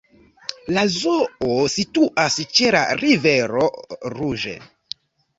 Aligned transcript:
La 0.75 0.83
zoo 0.93 1.51
situas 1.73 2.37
ĉe 2.59 2.71
la 2.75 2.81
Rivero 3.01 3.67
Rouge. 4.15 4.55